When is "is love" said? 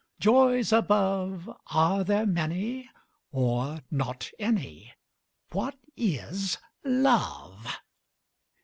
5.95-7.67